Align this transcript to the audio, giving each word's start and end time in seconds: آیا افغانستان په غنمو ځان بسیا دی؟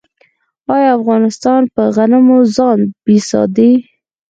آیا 0.75 0.89
افغانستان 0.99 1.61
په 1.73 1.81
غنمو 1.95 2.39
ځان 2.55 2.79
بسیا 3.05 3.41
دی؟ 3.55 3.71